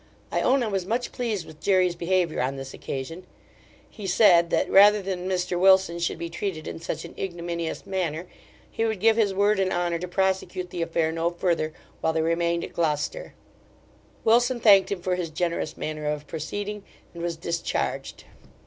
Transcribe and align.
I 0.31 0.41
own 0.41 0.63
I 0.63 0.67
was 0.67 0.83
much 0.83 1.11
pleased 1.11 1.45
with 1.45 1.61
Jery's 1.61 1.93
behaviour 1.95 2.41
on 2.41 2.55
this 2.55 2.73
occasion: 2.73 3.27
he 3.87 4.07
said, 4.07 4.49
that 4.49 4.67
rather 4.67 4.99
than 4.99 5.29
Mr 5.29 5.59
Wilson 5.59 5.99
should 5.99 6.17
be 6.17 6.27
treated 6.27 6.67
in 6.67 6.81
such 6.81 7.05
an 7.05 7.13
ignominious 7.19 7.85
manner, 7.85 8.25
he 8.71 8.83
would 8.83 8.99
give 8.99 9.15
his 9.15 9.31
word 9.31 9.59
and 9.59 9.71
honour 9.71 9.99
to 9.99 10.07
prosecute 10.07 10.71
the 10.71 10.81
affair 10.81 11.11
no 11.11 11.29
further 11.29 11.71
while 11.99 12.13
they 12.13 12.21
remained 12.23 12.63
at 12.63 12.73
Gloucester 12.73 13.35
Wilson 14.23 14.59
thanked 14.59 14.91
him 14.91 15.03
for 15.03 15.13
his 15.13 15.29
generous 15.29 15.77
manner 15.77 16.07
of 16.07 16.25
proceeding, 16.25 16.83
and 17.13 17.21
was 17.21 17.37
discharged. 17.37 18.23